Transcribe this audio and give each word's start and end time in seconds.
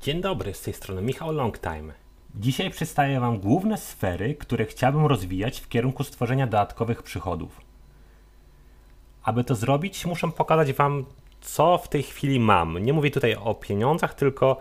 Dzień 0.00 0.20
dobry, 0.20 0.54
z 0.54 0.62
tej 0.62 0.74
strony 0.74 1.02
Michał 1.02 1.32
Longtime. 1.32 1.92
Dzisiaj 2.34 2.70
przedstawię 2.70 3.20
Wam 3.20 3.38
główne 3.38 3.78
sfery, 3.78 4.34
które 4.34 4.66
chciałbym 4.66 5.06
rozwijać 5.06 5.60
w 5.60 5.68
kierunku 5.68 6.04
stworzenia 6.04 6.46
dodatkowych 6.46 7.02
przychodów. 7.02 7.60
Aby 9.22 9.44
to 9.44 9.54
zrobić, 9.54 10.06
muszę 10.06 10.30
pokazać 10.32 10.72
Wam, 10.72 11.04
co 11.40 11.78
w 11.78 11.88
tej 11.88 12.02
chwili 12.02 12.40
mam. 12.40 12.78
Nie 12.78 12.92
mówię 12.92 13.10
tutaj 13.10 13.34
o 13.34 13.54
pieniądzach, 13.54 14.14
tylko 14.14 14.56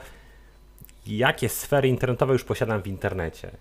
jakie 1.08 1.50
sfery 1.50 1.88
internetowe 1.88 2.34
już 2.34 2.44
posiadam 2.44 2.82
w 2.82 2.88
internecie. 2.88 3.52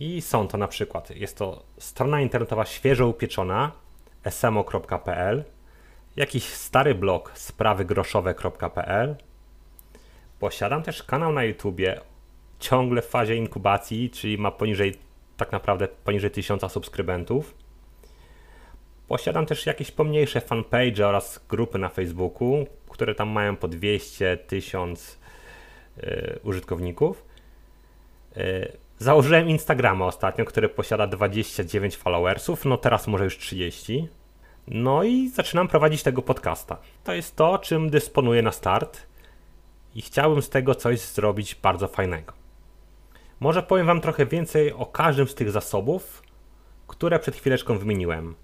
I 0.00 0.22
są 0.22 0.48
to 0.48 0.58
na 0.58 0.68
przykład, 0.68 1.10
jest 1.10 1.36
to 1.36 1.62
strona 1.78 2.20
internetowa 2.20 2.64
świeżo 2.64 3.08
upieczona, 3.08 3.72
smo.pl, 4.30 5.44
jakiś 6.16 6.44
stary 6.44 6.94
blog 6.94 7.32
sprawygroszowe.pl, 7.34 9.16
Posiadam 10.40 10.82
też 10.82 11.02
kanał 11.02 11.32
na 11.32 11.44
YouTubie, 11.44 12.00
ciągle 12.58 13.02
w 13.02 13.06
fazie 13.06 13.36
inkubacji, 13.36 14.10
czyli 14.10 14.38
ma 14.38 14.50
poniżej, 14.50 14.94
tak 15.36 15.52
naprawdę 15.52 15.88
poniżej 15.88 16.30
1000 16.30 16.72
subskrybentów. 16.72 17.54
Posiadam 19.08 19.46
też 19.46 19.66
jakieś 19.66 19.90
pomniejsze 19.90 20.40
fanpage 20.40 21.08
oraz 21.08 21.44
grupy 21.48 21.78
na 21.78 21.88
Facebooku, 21.88 22.66
które 22.88 23.14
tam 23.14 23.28
mają 23.28 23.56
po 23.56 23.68
200, 23.68 24.36
1000 24.36 25.18
yy, 25.96 26.38
użytkowników. 26.42 27.24
Yy, 28.36 28.72
założyłem 28.98 29.48
Instagrama 29.48 30.06
ostatnio, 30.06 30.44
który 30.44 30.68
posiada 30.68 31.06
29 31.06 31.96
followersów, 31.96 32.64
no 32.64 32.76
teraz 32.76 33.06
może 33.06 33.24
już 33.24 33.38
30. 33.38 34.08
No 34.68 35.02
i 35.02 35.28
zaczynam 35.28 35.68
prowadzić 35.68 36.02
tego 36.02 36.22
podcasta. 36.22 36.76
To 37.04 37.12
jest 37.12 37.36
to, 37.36 37.58
czym 37.58 37.90
dysponuję 37.90 38.42
na 38.42 38.52
start 38.52 39.09
i 39.94 40.02
chciałbym 40.02 40.42
z 40.42 40.48
tego 40.48 40.74
coś 40.74 41.00
zrobić 41.00 41.54
bardzo 41.54 41.88
fajnego. 41.88 42.32
Może 43.40 43.62
powiem 43.62 43.86
Wam 43.86 44.00
trochę 44.00 44.26
więcej 44.26 44.72
o 44.72 44.86
każdym 44.86 45.28
z 45.28 45.34
tych 45.34 45.50
zasobów, 45.50 46.22
które 46.86 47.18
przed 47.18 47.36
chwileczką 47.36 47.78
wymieniłem. 47.78 48.34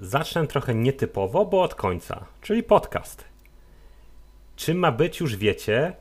Zacznę 0.00 0.46
trochę 0.46 0.74
nietypowo, 0.74 1.44
bo 1.44 1.62
od 1.62 1.74
końca, 1.74 2.24
czyli 2.40 2.62
podcast. 2.62 3.24
Czym 4.56 4.78
ma 4.78 4.92
być, 4.92 5.20
już 5.20 5.36
wiecie. 5.36 5.92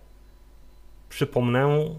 Przypomnę 1.10 1.90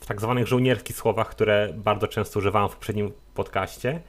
w 0.00 0.06
tak 0.06 0.20
zwanych 0.20 0.46
żołnierskich 0.46 0.96
słowach, 0.96 1.28
które 1.28 1.72
bardzo 1.76 2.08
często 2.08 2.38
używałem 2.38 2.68
w 2.68 2.72
poprzednim 2.72 3.12
podcaście. 3.34 4.00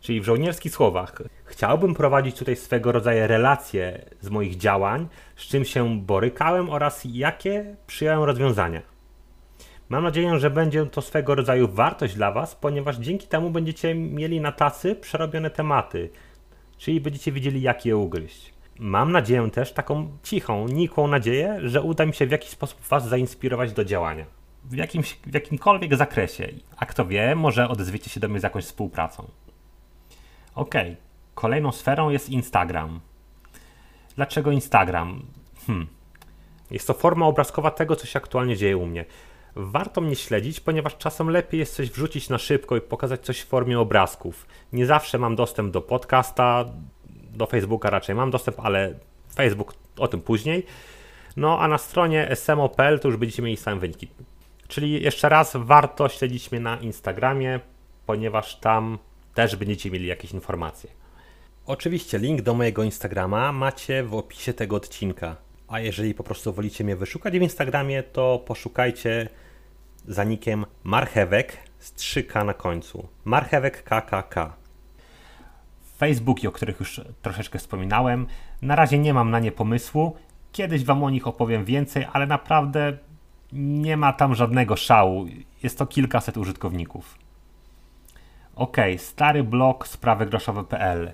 Czyli 0.00 0.20
w 0.20 0.24
żołnierskich 0.24 0.72
słowach 0.72 1.22
chciałbym 1.44 1.94
prowadzić 1.94 2.38
tutaj 2.38 2.56
swego 2.56 2.92
rodzaju 2.92 3.26
relacje 3.26 4.04
z 4.20 4.30
moich 4.30 4.56
działań, 4.56 5.08
z 5.36 5.42
czym 5.42 5.64
się 5.64 6.00
borykałem 6.00 6.70
oraz 6.70 7.00
jakie 7.04 7.76
przyjąłem 7.86 8.22
rozwiązania. 8.22 8.82
Mam 9.88 10.04
nadzieję, 10.04 10.38
że 10.38 10.50
będzie 10.50 10.86
to 10.86 11.02
swego 11.02 11.34
rodzaju 11.34 11.68
wartość 11.68 12.14
dla 12.14 12.32
Was, 12.32 12.54
ponieważ 12.54 12.96
dzięki 12.96 13.26
temu 13.26 13.50
będziecie 13.50 13.94
mieli 13.94 14.40
na 14.40 14.52
tacy 14.52 14.94
przerobione 14.94 15.50
tematy, 15.50 16.10
czyli 16.78 17.00
będziecie 17.00 17.32
wiedzieli, 17.32 17.62
jak 17.62 17.86
je 17.86 17.96
ugryźć. 17.96 18.54
Mam 18.78 19.12
nadzieję 19.12 19.50
też, 19.50 19.72
taką 19.72 20.18
cichą, 20.22 20.68
nikłą 20.68 21.08
nadzieję, 21.08 21.58
że 21.62 21.82
uda 21.82 22.06
mi 22.06 22.14
się 22.14 22.26
w 22.26 22.30
jakiś 22.30 22.50
sposób 22.50 22.80
Was 22.80 23.08
zainspirować 23.08 23.72
do 23.72 23.84
działania. 23.84 24.24
W, 24.64 24.76
jakimś, 24.76 25.18
w 25.26 25.34
jakimkolwiek 25.34 25.96
zakresie. 25.96 26.48
A 26.76 26.86
kto 26.86 27.06
wie, 27.06 27.34
może 27.34 27.68
odezwiecie 27.68 28.10
się 28.10 28.20
do 28.20 28.28
mnie 28.28 28.40
z 28.40 28.42
jakąś 28.42 28.64
współpracą. 28.64 29.30
Ok, 30.54 30.74
kolejną 31.34 31.72
sferą 31.72 32.10
jest 32.10 32.28
Instagram. 32.28 33.00
Dlaczego 34.16 34.50
Instagram? 34.50 35.22
Hmm. 35.66 35.86
Jest 36.70 36.86
to 36.86 36.94
forma 36.94 37.26
obrazkowa 37.26 37.70
tego, 37.70 37.96
co 37.96 38.06
się 38.06 38.18
aktualnie 38.18 38.56
dzieje 38.56 38.76
u 38.76 38.86
mnie. 38.86 39.04
Warto 39.56 40.00
mnie 40.00 40.16
śledzić, 40.16 40.60
ponieważ 40.60 40.96
czasem 40.96 41.30
lepiej 41.30 41.60
jest 41.60 41.74
coś 41.74 41.90
wrzucić 41.90 42.28
na 42.28 42.38
szybko 42.38 42.76
i 42.76 42.80
pokazać 42.80 43.20
coś 43.20 43.40
w 43.40 43.46
formie 43.46 43.80
obrazków. 43.80 44.46
Nie 44.72 44.86
zawsze 44.86 45.18
mam 45.18 45.36
dostęp 45.36 45.72
do 45.72 45.80
podcasta, 45.80 46.64
do 47.32 47.46
Facebooka 47.46 47.90
raczej 47.90 48.14
mam 48.14 48.30
dostęp, 48.30 48.60
ale 48.60 48.94
Facebook 49.34 49.74
o 49.98 50.08
tym 50.08 50.20
później. 50.20 50.66
No 51.36 51.58
a 51.60 51.68
na 51.68 51.78
stronie 51.78 52.36
smo.pl 52.36 53.00
to 53.00 53.08
już 53.08 53.16
będziecie 53.16 53.42
mieli 53.42 53.56
same 53.56 53.80
wyniki. 53.80 54.08
Czyli 54.68 55.02
jeszcze 55.02 55.28
raz 55.28 55.52
warto 55.54 56.08
śledzić 56.08 56.52
mnie 56.52 56.60
na 56.60 56.76
Instagramie, 56.76 57.60
ponieważ 58.06 58.56
tam 58.56 58.98
też 59.34 59.56
będziecie 59.56 59.90
mieli 59.90 60.06
jakieś 60.06 60.32
informacje. 60.32 60.90
Oczywiście 61.66 62.18
link 62.18 62.42
do 62.42 62.54
mojego 62.54 62.82
Instagrama 62.82 63.52
macie 63.52 64.02
w 64.02 64.14
opisie 64.14 64.52
tego 64.52 64.76
odcinka. 64.76 65.36
A 65.68 65.80
jeżeli 65.80 66.14
po 66.14 66.24
prostu 66.24 66.52
wolicie 66.52 66.84
mnie 66.84 66.96
wyszukać 66.96 67.38
w 67.38 67.42
Instagramie, 67.42 68.02
to 68.02 68.42
poszukajcie 68.46 69.28
za 70.08 70.24
nikiem 70.24 70.66
marchewek 70.84 71.56
z 71.78 71.92
3K 71.92 72.46
na 72.46 72.54
końcu. 72.54 73.08
Marchewek 73.24 73.82
KKK. 73.82 74.52
Facebooki, 75.98 76.48
o 76.48 76.52
których 76.52 76.80
już 76.80 77.00
troszeczkę 77.22 77.58
wspominałem. 77.58 78.26
Na 78.62 78.76
razie 78.76 78.98
nie 78.98 79.14
mam 79.14 79.30
na 79.30 79.40
nie 79.40 79.52
pomysłu. 79.52 80.16
Kiedyś 80.52 80.84
Wam 80.84 81.04
o 81.04 81.10
nich 81.10 81.26
opowiem 81.26 81.64
więcej, 81.64 82.06
ale 82.12 82.26
naprawdę 82.26 82.98
nie 83.52 83.96
ma 83.96 84.12
tam 84.12 84.34
żadnego 84.34 84.76
szału. 84.76 85.26
Jest 85.62 85.78
to 85.78 85.86
kilkaset 85.86 86.36
użytkowników. 86.36 87.18
Ok, 88.60 88.76
stary 88.96 89.44
blog 89.44 89.88
sprawygroszowe.pl. 89.88 91.12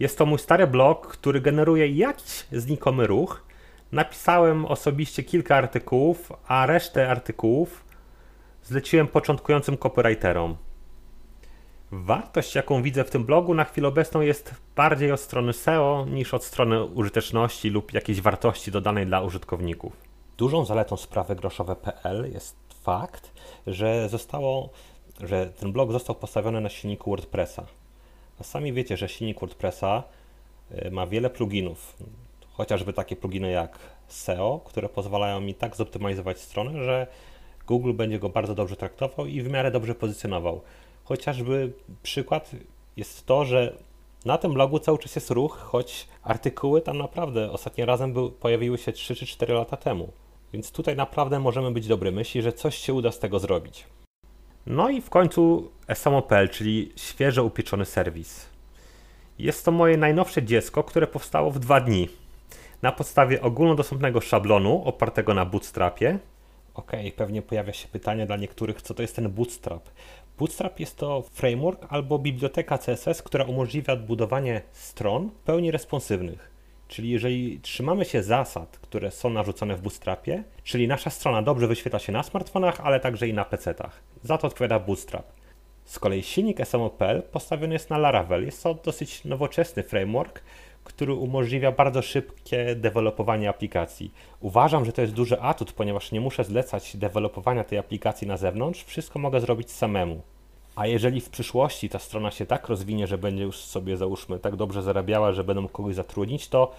Jest 0.00 0.18
to 0.18 0.26
mój 0.26 0.38
stary 0.38 0.66
blog, 0.66 1.06
który 1.06 1.40
generuje 1.40 1.88
jakiś 1.88 2.46
znikomy 2.52 3.06
ruch. 3.06 3.44
Napisałem 3.92 4.66
osobiście 4.66 5.22
kilka 5.22 5.56
artykułów, 5.56 6.32
a 6.48 6.66
resztę 6.66 7.10
artykułów 7.10 7.84
zleciłem 8.62 9.08
początkującym 9.08 9.76
copywriterom. 9.76 10.56
Wartość, 11.92 12.54
jaką 12.54 12.82
widzę 12.82 13.04
w 13.04 13.10
tym 13.10 13.24
blogu 13.24 13.54
na 13.54 13.64
chwilę 13.64 13.88
obecną 13.88 14.20
jest 14.20 14.54
bardziej 14.76 15.12
od 15.12 15.20
strony 15.20 15.52
SEO 15.52 16.06
niż 16.10 16.34
od 16.34 16.44
strony 16.44 16.84
użyteczności 16.84 17.70
lub 17.70 17.92
jakiejś 17.92 18.20
wartości 18.20 18.70
dodanej 18.70 19.06
dla 19.06 19.20
użytkowników. 19.20 19.92
Dużą 20.36 20.64
zaletą 20.64 20.96
sprawygroszowe.pl 20.96 22.32
jest 22.32 22.69
fakt, 22.82 23.32
że 23.66 24.08
zostało, 24.08 24.68
że 25.20 25.46
ten 25.46 25.72
blog 25.72 25.92
został 25.92 26.16
postawiony 26.16 26.60
na 26.60 26.68
silniku 26.68 27.10
WordPressa. 27.10 27.66
A 28.40 28.44
sami 28.44 28.72
wiecie, 28.72 28.96
że 28.96 29.08
silnik 29.08 29.40
WordPressa 29.40 30.02
y, 30.72 30.90
ma 30.90 31.06
wiele 31.06 31.30
pluginów, 31.30 31.96
chociażby 32.52 32.92
takie 32.92 33.16
pluginy 33.16 33.50
jak 33.50 33.78
SEO, 34.08 34.60
które 34.64 34.88
pozwalają 34.88 35.40
mi 35.40 35.54
tak 35.54 35.76
zoptymalizować 35.76 36.40
stronę, 36.40 36.84
że 36.84 37.06
Google 37.66 37.92
będzie 37.92 38.18
go 38.18 38.28
bardzo 38.28 38.54
dobrze 38.54 38.76
traktował 38.76 39.26
i 39.26 39.42
w 39.42 39.48
miarę 39.48 39.70
dobrze 39.70 39.94
pozycjonował. 39.94 40.60
Chociażby 41.04 41.72
przykład 42.02 42.50
jest 42.96 43.26
to, 43.26 43.44
że 43.44 43.76
na 44.24 44.38
tym 44.38 44.54
blogu 44.54 44.78
cały 44.78 44.98
czas 44.98 45.14
jest 45.14 45.30
ruch, 45.30 45.58
choć 45.58 46.08
artykuły 46.22 46.80
tam 46.80 46.98
naprawdę 46.98 47.50
ostatnim 47.50 47.86
razem 47.86 48.12
był, 48.12 48.30
pojawiły 48.30 48.78
się 48.78 48.92
3 48.92 49.14
czy 49.16 49.26
4 49.26 49.54
lata 49.54 49.76
temu. 49.76 50.12
Więc 50.52 50.72
tutaj 50.72 50.96
naprawdę 50.96 51.40
możemy 51.40 51.70
być 51.70 51.86
dobry 51.86 52.12
myśli, 52.12 52.42
że 52.42 52.52
coś 52.52 52.76
się 52.76 52.94
uda 52.94 53.12
z 53.12 53.18
tego 53.18 53.38
zrobić. 53.38 53.86
No 54.66 54.90
i 54.90 55.00
w 55.00 55.10
końcu 55.10 55.70
SMOPL, 55.94 56.48
czyli 56.48 56.92
świeżo 56.96 57.44
upieczony 57.44 57.84
serwis. 57.84 58.46
Jest 59.38 59.64
to 59.64 59.72
moje 59.72 59.96
najnowsze 59.96 60.42
dziecko, 60.42 60.84
które 60.84 61.06
powstało 61.06 61.50
w 61.50 61.58
dwa 61.58 61.80
dni. 61.80 62.08
Na 62.82 62.92
podstawie 62.92 63.42
ogólnodostępnego 63.42 64.20
szablonu 64.20 64.82
opartego 64.84 65.34
na 65.34 65.46
Bootstrapie. 65.46 66.18
Ok, 66.74 66.92
pewnie 67.16 67.42
pojawia 67.42 67.72
się 67.72 67.88
pytanie 67.88 68.26
dla 68.26 68.36
niektórych, 68.36 68.82
co 68.82 68.94
to 68.94 69.02
jest 69.02 69.16
ten 69.16 69.30
Bootstrap. 69.30 69.88
Bootstrap 70.38 70.80
jest 70.80 70.96
to 70.96 71.22
framework 71.32 71.86
albo 71.88 72.18
biblioteka 72.18 72.78
CSS, 72.78 73.22
która 73.22 73.44
umożliwia 73.44 73.92
odbudowanie 73.92 74.62
stron 74.72 75.30
pełni 75.44 75.70
responsywnych. 75.70 76.49
Czyli 76.90 77.10
jeżeli 77.10 77.60
trzymamy 77.60 78.04
się 78.04 78.22
zasad, 78.22 78.78
które 78.78 79.10
są 79.10 79.30
narzucone 79.30 79.76
w 79.76 79.82
Bootstrapie, 79.82 80.44
czyli 80.64 80.88
nasza 80.88 81.10
strona 81.10 81.42
dobrze 81.42 81.66
wyświetla 81.66 81.98
się 81.98 82.12
na 82.12 82.22
smartfonach, 82.22 82.80
ale 82.80 83.00
także 83.00 83.28
i 83.28 83.34
na 83.34 83.44
PC-tach. 83.44 84.02
Za 84.22 84.38
to 84.38 84.46
odpowiada 84.46 84.78
Bootstrap. 84.78 85.32
Z 85.84 85.98
kolei 85.98 86.22
silnik 86.22 86.66
SMOPL 86.66 87.22
postawiony 87.32 87.72
jest 87.72 87.90
na 87.90 87.98
Laravel. 87.98 88.44
Jest 88.44 88.62
to 88.62 88.74
dosyć 88.74 89.24
nowoczesny 89.24 89.82
framework, 89.82 90.42
który 90.84 91.14
umożliwia 91.14 91.72
bardzo 91.72 92.02
szybkie 92.02 92.74
dewelopowanie 92.74 93.48
aplikacji. 93.48 94.12
Uważam, 94.40 94.84
że 94.84 94.92
to 94.92 95.02
jest 95.02 95.14
duży 95.14 95.40
atut, 95.40 95.72
ponieważ 95.72 96.12
nie 96.12 96.20
muszę 96.20 96.44
zlecać 96.44 96.96
dewelopowania 96.96 97.64
tej 97.64 97.78
aplikacji 97.78 98.26
na 98.26 98.36
zewnątrz, 98.36 98.84
wszystko 98.84 99.18
mogę 99.18 99.40
zrobić 99.40 99.70
samemu. 99.70 100.22
A 100.76 100.86
jeżeli 100.86 101.20
w 101.20 101.30
przyszłości 101.30 101.88
ta 101.88 101.98
strona 101.98 102.30
się 102.30 102.46
tak 102.46 102.68
rozwinie, 102.68 103.06
że 103.06 103.18
będzie 103.18 103.42
już 103.42 103.56
sobie 103.56 103.96
załóżmy 103.96 104.38
tak 104.38 104.56
dobrze 104.56 104.82
zarabiała, 104.82 105.32
że 105.32 105.44
będą 105.44 105.68
kogoś 105.68 105.94
zatrudnić, 105.94 106.48
to 106.48 106.72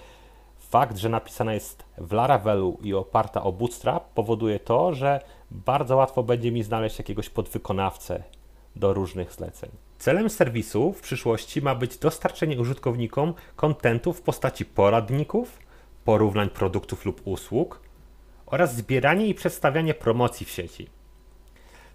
fakt, 0.59 0.97
że 0.97 1.09
napisana 1.09 1.53
jest 1.53 1.83
w 1.97 2.11
Laravelu 2.11 2.77
i 2.83 2.93
oparta 2.93 3.43
o 3.43 3.51
Bootstrap 3.51 4.13
powoduje 4.13 4.59
to, 4.59 4.93
że 4.93 5.19
bardzo 5.51 5.95
łatwo 5.95 6.23
będzie 6.23 6.51
mi 6.51 6.63
znaleźć 6.63 6.97
jakiegoś 6.97 7.29
podwykonawcę 7.29 8.23
do 8.75 8.93
różnych 8.93 9.33
zleceń. 9.33 9.69
Celem 9.99 10.29
serwisu 10.29 10.93
w 10.93 11.01
przyszłości 11.01 11.61
ma 11.61 11.75
być 11.75 11.97
dostarczenie 11.97 12.59
użytkownikom 12.59 13.33
kontentu 13.55 14.13
w 14.13 14.21
postaci 14.21 14.65
poradników, 14.65 15.59
porównań 16.05 16.49
produktów 16.49 17.05
lub 17.05 17.21
usług 17.25 17.79
oraz 18.45 18.75
zbieranie 18.75 19.27
i 19.27 19.33
przedstawianie 19.33 19.93
promocji 19.93 20.45
w 20.45 20.49
sieci. 20.49 21.00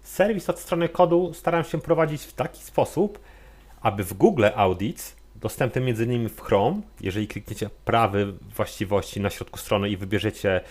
Serwis 0.07 0.49
od 0.49 0.59
strony 0.59 0.89
kodu 0.89 1.33
staram 1.33 1.63
się 1.63 1.81
prowadzić 1.81 2.23
w 2.23 2.33
taki 2.33 2.63
sposób, 2.63 3.19
aby 3.81 4.03
w 4.03 4.13
Google 4.13 4.45
Audits, 4.55 5.15
dostępny 5.35 5.81
m.in. 5.81 6.29
w 6.29 6.41
Chrome, 6.41 6.81
jeżeli 7.01 7.27
klikniecie 7.27 7.69
prawy 7.85 8.33
właściwości 8.55 9.21
na 9.21 9.29
środku 9.29 9.59
strony 9.59 9.89
i 9.89 9.97
wybierzecie, 9.97 10.61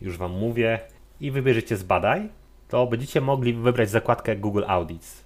już 0.00 0.16
Wam 0.16 0.32
mówię, 0.32 0.80
i 1.20 1.30
wybierzecie 1.30 1.76
zbadaj, 1.76 2.28
to 2.68 2.86
będziecie 2.86 3.20
mogli 3.20 3.52
wybrać 3.52 3.90
zakładkę 3.90 4.36
Google 4.36 4.64
Audits. 4.66 5.24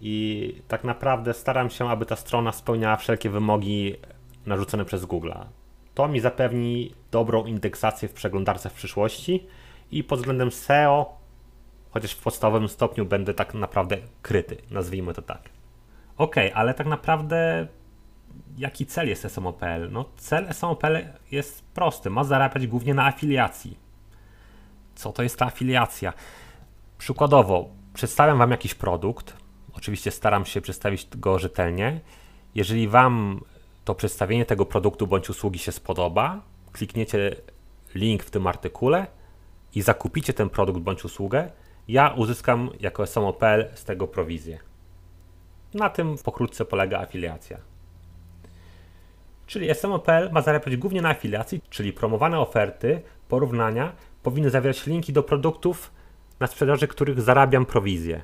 I 0.00 0.54
tak 0.68 0.84
naprawdę 0.84 1.34
staram 1.34 1.70
się, 1.70 1.88
aby 1.88 2.06
ta 2.06 2.16
strona 2.16 2.52
spełniała 2.52 2.96
wszelkie 2.96 3.30
wymogi 3.30 3.94
narzucone 4.46 4.84
przez 4.84 5.04
Google. 5.04 5.32
To 5.94 6.08
mi 6.08 6.20
zapewni 6.20 6.92
dobrą 7.10 7.44
indeksację 7.44 8.08
w 8.08 8.12
przeglądarce 8.12 8.70
w 8.70 8.72
przyszłości 8.72 9.46
i 9.90 10.04
pod 10.04 10.18
względem 10.18 10.50
SEO, 10.50 11.25
chociaż 11.96 12.12
w 12.12 12.22
podstawowym 12.22 12.68
stopniu 12.68 13.06
będę 13.06 13.34
tak 13.34 13.54
naprawdę 13.54 13.96
kryty, 14.22 14.56
nazwijmy 14.70 15.14
to 15.14 15.22
tak. 15.22 15.48
Ok, 16.16 16.34
ale 16.54 16.74
tak 16.74 16.86
naprawdę 16.86 17.66
jaki 18.58 18.86
cel 18.86 19.08
jest 19.08 19.30
SMOPL? 19.30 19.90
No 19.90 20.04
cel 20.16 20.54
SMOPL 20.54 20.96
jest 21.30 21.64
prosty, 21.64 22.10
ma 22.10 22.24
zarabiać 22.24 22.66
głównie 22.66 22.94
na 22.94 23.06
afiliacji. 23.06 23.78
Co 24.94 25.12
to 25.12 25.22
jest 25.22 25.38
ta 25.38 25.46
afiliacja? 25.46 26.12
Przykładowo, 26.98 27.68
przedstawiam 27.94 28.38
Wam 28.38 28.50
jakiś 28.50 28.74
produkt, 28.74 29.36
oczywiście 29.72 30.10
staram 30.10 30.44
się 30.44 30.60
przedstawić 30.60 31.08
go 31.16 31.38
rzetelnie. 31.38 32.00
Jeżeli 32.54 32.88
Wam 32.88 33.40
to 33.84 33.94
przedstawienie 33.94 34.44
tego 34.44 34.66
produktu 34.66 35.06
bądź 35.06 35.30
usługi 35.30 35.58
się 35.58 35.72
spodoba, 35.72 36.40
klikniecie 36.72 37.36
link 37.94 38.22
w 38.22 38.30
tym 38.30 38.46
artykule 38.46 39.06
i 39.74 39.82
zakupicie 39.82 40.32
ten 40.32 40.50
produkt 40.50 40.80
bądź 40.80 41.04
usługę, 41.04 41.50
ja 41.88 42.08
uzyskam 42.16 42.70
jako 42.80 43.06
SMOPL 43.06 43.64
z 43.74 43.84
tego 43.84 44.08
prowizję. 44.08 44.58
Na 45.74 45.90
tym 45.90 46.16
pokrótce 46.18 46.64
polega 46.64 47.00
afiliacja. 47.00 47.58
Czyli 49.46 49.74
SMOPL 49.74 50.30
ma 50.32 50.42
zarabiać 50.42 50.76
głównie 50.76 51.02
na 51.02 51.08
afiliacji, 51.08 51.60
czyli 51.70 51.92
promowane 51.92 52.40
oferty, 52.40 53.02
porównania 53.28 53.92
powinny 54.22 54.50
zawierać 54.50 54.86
linki 54.86 55.12
do 55.12 55.22
produktów, 55.22 55.90
na 56.40 56.46
sprzedaży 56.46 56.88
których 56.88 57.20
zarabiam 57.20 57.66
prowizję. 57.66 58.22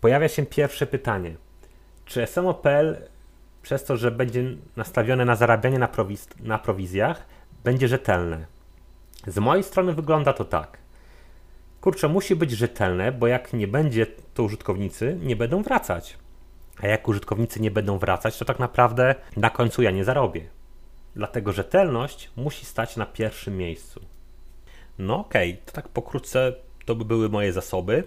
Pojawia 0.00 0.28
się 0.28 0.46
pierwsze 0.46 0.86
pytanie. 0.86 1.36
Czy 2.04 2.26
SMOPL 2.26 2.96
przez 3.62 3.84
to, 3.84 3.96
że 3.96 4.10
będzie 4.10 4.44
nastawione 4.76 5.24
na 5.24 5.36
zarabianie 5.36 5.78
na, 5.78 5.88
prowiz 5.88 6.28
na 6.40 6.58
prowizjach, 6.58 7.26
będzie 7.64 7.88
rzetelne? 7.88 8.46
Z 9.26 9.38
mojej 9.38 9.64
strony 9.64 9.92
wygląda 9.94 10.32
to 10.32 10.44
tak. 10.44 10.81
Kurczę, 11.82 12.08
musi 12.08 12.36
być 12.36 12.50
rzetelne, 12.50 13.12
bo 13.12 13.26
jak 13.26 13.52
nie 13.52 13.68
będzie, 13.68 14.06
to 14.34 14.42
użytkownicy 14.42 15.18
nie 15.22 15.36
będą 15.36 15.62
wracać. 15.62 16.18
A 16.78 16.86
jak 16.86 17.08
użytkownicy 17.08 17.60
nie 17.60 17.70
będą 17.70 17.98
wracać, 17.98 18.38
to 18.38 18.44
tak 18.44 18.58
naprawdę 18.58 19.14
na 19.36 19.50
końcu 19.50 19.82
ja 19.82 19.90
nie 19.90 20.04
zarobię. 20.04 20.48
Dlatego 21.16 21.52
rzetelność 21.52 22.30
musi 22.36 22.66
stać 22.66 22.96
na 22.96 23.06
pierwszym 23.06 23.56
miejscu. 23.56 24.00
No 24.98 25.20
okej, 25.20 25.52
okay, 25.52 25.62
to 25.66 25.72
tak 25.72 25.88
pokrótce 25.88 26.52
to 26.84 26.94
by 26.94 27.04
były 27.04 27.28
moje 27.28 27.52
zasoby. 27.52 28.04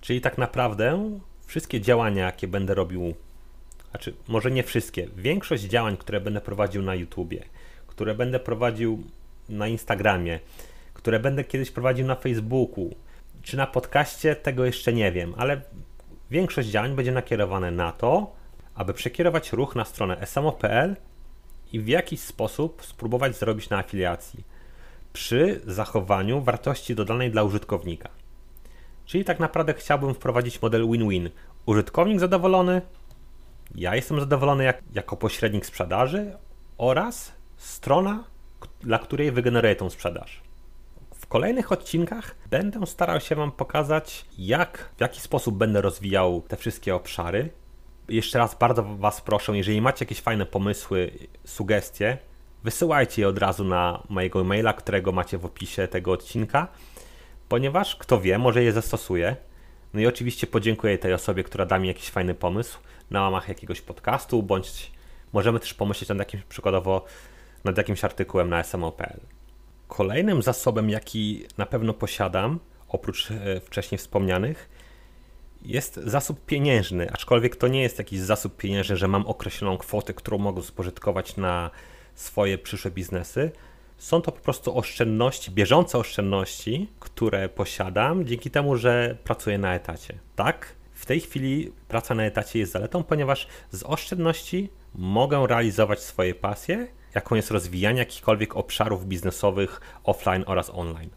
Czyli 0.00 0.20
tak 0.20 0.38
naprawdę 0.38 1.18
wszystkie 1.46 1.80
działania, 1.80 2.24
jakie 2.24 2.48
będę 2.48 2.74
robił, 2.74 3.14
znaczy 3.90 4.14
może 4.28 4.50
nie 4.50 4.62
wszystkie, 4.62 5.08
większość 5.16 5.62
działań, 5.62 5.96
które 5.96 6.20
będę 6.20 6.40
prowadził 6.40 6.82
na 6.82 6.94
YouTubie, 6.94 7.42
które 7.86 8.14
będę 8.14 8.40
prowadził 8.40 9.04
na 9.48 9.68
Instagramie, 9.68 10.40
które 10.94 11.20
będę 11.20 11.44
kiedyś 11.44 11.70
prowadził 11.70 12.06
na 12.06 12.14
Facebooku, 12.14 12.94
czy 13.42 13.56
na 13.56 13.66
podcaście, 13.66 14.36
tego 14.36 14.64
jeszcze 14.64 14.92
nie 14.92 15.12
wiem, 15.12 15.34
ale 15.36 15.60
większość 16.30 16.68
działań 16.68 16.94
będzie 16.94 17.12
nakierowane 17.12 17.70
na 17.70 17.92
to, 17.92 18.32
aby 18.74 18.94
przekierować 18.94 19.52
ruch 19.52 19.76
na 19.76 19.84
stronę 19.84 20.26
samo.pl 20.26 20.96
i 21.72 21.80
w 21.80 21.88
jakiś 21.88 22.20
sposób 22.20 22.82
spróbować 22.84 23.36
zrobić 23.36 23.70
na 23.70 23.78
afiliacji 23.78 24.44
przy 25.12 25.60
zachowaniu 25.66 26.40
wartości 26.40 26.94
dodanej 26.94 27.30
dla 27.30 27.42
użytkownika. 27.42 28.08
Czyli 29.06 29.24
tak 29.24 29.40
naprawdę 29.40 29.74
chciałbym 29.74 30.14
wprowadzić 30.14 30.62
model 30.62 30.90
win-win. 30.90 31.30
Użytkownik 31.66 32.20
zadowolony, 32.20 32.82
ja 33.74 33.96
jestem 33.96 34.20
zadowolony 34.20 34.64
jak, 34.64 34.82
jako 34.92 35.16
pośrednik 35.16 35.66
sprzedaży 35.66 36.36
oraz 36.78 37.32
strona, 37.56 38.24
dla 38.80 38.98
której 38.98 39.32
wygeneruję 39.32 39.76
tą 39.76 39.90
sprzedaż. 39.90 40.43
W 41.24 41.26
kolejnych 41.26 41.72
odcinkach 41.72 42.36
będę 42.50 42.86
starał 42.86 43.20
się 43.20 43.34
Wam 43.34 43.52
pokazać, 43.52 44.26
jak, 44.38 44.90
w 44.96 45.00
jaki 45.00 45.20
sposób 45.20 45.56
będę 45.56 45.80
rozwijał 45.80 46.42
te 46.48 46.56
wszystkie 46.56 46.94
obszary. 46.94 47.50
Jeszcze 48.08 48.38
raz 48.38 48.54
bardzo 48.54 48.82
Was 48.82 49.20
proszę, 49.20 49.56
jeżeli 49.56 49.80
macie 49.80 50.04
jakieś 50.04 50.20
fajne 50.20 50.46
pomysły, 50.46 51.10
sugestie, 51.44 52.18
wysyłajcie 52.64 53.22
je 53.22 53.28
od 53.28 53.38
razu 53.38 53.64
na 53.64 54.02
mojego 54.08 54.44
maila, 54.44 54.72
którego 54.72 55.12
macie 55.12 55.38
w 55.38 55.44
opisie 55.44 55.88
tego 55.88 56.12
odcinka, 56.12 56.68
ponieważ 57.48 57.96
kto 57.96 58.20
wie, 58.20 58.38
może 58.38 58.62
je 58.62 58.72
zastosuję. 58.72 59.36
No 59.94 60.00
i 60.00 60.06
oczywiście 60.06 60.46
podziękuję 60.46 60.98
tej 60.98 61.12
osobie, 61.12 61.44
która 61.44 61.66
da 61.66 61.78
mi 61.78 61.88
jakiś 61.88 62.10
fajny 62.10 62.34
pomysł 62.34 62.78
na 63.10 63.22
łamach 63.22 63.48
jakiegoś 63.48 63.80
podcastu, 63.80 64.42
bądź 64.42 64.92
możemy 65.32 65.60
też 65.60 65.74
pomyśleć 65.74 66.08
nad 66.08 66.18
jakimś 66.18 66.44
przykładowo 66.44 67.04
nad 67.64 67.78
jakimś 67.78 68.04
artykułem 68.04 68.48
na 68.48 68.62
smo.pl. 68.62 69.20
Kolejnym 69.96 70.42
zasobem, 70.42 70.90
jaki 70.90 71.46
na 71.58 71.66
pewno 71.66 71.94
posiadam, 71.94 72.60
oprócz 72.88 73.30
e, 73.30 73.60
wcześniej 73.60 73.98
wspomnianych, 73.98 74.68
jest 75.62 75.94
zasób 75.94 76.46
pieniężny, 76.46 77.10
aczkolwiek 77.12 77.56
to 77.56 77.68
nie 77.68 77.82
jest 77.82 77.98
jakiś 77.98 78.20
zasób 78.20 78.56
pieniężny, 78.56 78.96
że 78.96 79.08
mam 79.08 79.26
określoną 79.26 79.78
kwotę, 79.78 80.14
którą 80.14 80.38
mogę 80.38 80.62
spożytkować 80.62 81.36
na 81.36 81.70
swoje 82.14 82.58
przyszłe 82.58 82.90
biznesy. 82.90 83.50
Są 83.98 84.22
to 84.22 84.32
po 84.32 84.40
prostu 84.40 84.78
oszczędności, 84.78 85.50
bieżące 85.50 85.98
oszczędności, 85.98 86.88
które 87.00 87.48
posiadam 87.48 88.26
dzięki 88.26 88.50
temu, 88.50 88.76
że 88.76 89.16
pracuję 89.24 89.58
na 89.58 89.74
etacie. 89.74 90.18
Tak, 90.36 90.74
w 90.92 91.06
tej 91.06 91.20
chwili 91.20 91.72
praca 91.88 92.14
na 92.14 92.24
etacie 92.24 92.58
jest 92.58 92.72
zaletą, 92.72 93.02
ponieważ 93.04 93.46
z 93.70 93.82
oszczędności 93.82 94.70
mogę 94.94 95.46
realizować 95.46 96.00
swoje 96.00 96.34
pasje, 96.34 96.88
jaką 97.14 97.34
jest 97.34 97.50
rozwijanie 97.50 97.98
jakichkolwiek 97.98 98.56
obszarów 98.56 99.06
biznesowych 99.06 99.80
offline 100.04 100.44
oraz 100.46 100.70
online. 100.70 101.10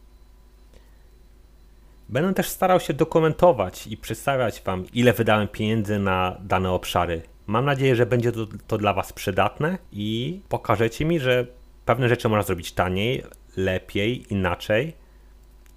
Będę 2.10 2.34
też 2.34 2.50
starał 2.50 2.80
się 2.80 2.94
dokumentować 2.94 3.88
i 3.88 3.98
przedstawiać 3.98 4.62
Wam, 4.62 4.86
ile 4.94 5.14
wydałem 5.14 5.48
pieniędzy 5.48 6.00
na 6.00 6.38
dane 6.42 6.72
obszary. 6.72 7.22
Mam 7.48 7.66
nadzieję, 7.66 7.96
że 7.96 8.06
będzie 8.06 8.32
to, 8.32 8.48
to 8.68 8.78
dla 8.78 8.94
Was 8.94 9.14
przydatne 9.14 9.78
i 9.92 10.42
pokażecie 10.50 11.06
mi, 11.06 11.20
że 11.20 11.48
pewne 11.86 12.10
rzeczy 12.10 12.30
można 12.30 12.44
zrobić 12.44 12.72
taniej, 12.72 13.24
lepiej, 13.58 14.34
inaczej, 14.34 14.94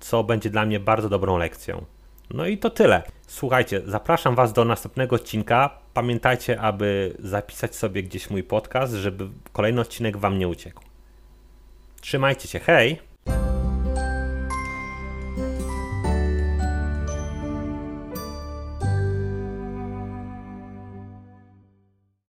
co 0.01 0.25
będzie 0.25 0.51
dla 0.51 0.67
mnie 0.67 0.81
bardzo 0.81 1.09
dobrą 1.09 1.39
lekcją. 1.39 1.85
No 2.31 2.47
i 2.47 2.59
to 2.59 2.71
tyle. 2.71 3.03
Słuchajcie, 3.27 3.83
zapraszam 3.87 4.35
Was 4.35 4.53
do 4.53 4.65
następnego 4.65 5.17
odcinka. 5.17 5.80
Pamiętajcie, 5.95 6.61
aby 6.61 7.17
zapisać 7.19 7.77
sobie 7.77 8.03
gdzieś 8.03 8.31
mój 8.31 8.43
podcast, 8.43 8.95
żeby 8.95 9.29
kolejny 9.53 9.81
odcinek 9.81 10.17
Wam 10.17 10.39
nie 10.39 10.49
uciekł. 10.49 10.83
Trzymajcie 12.01 12.49
się, 12.49 12.59
hej! 12.59 13.10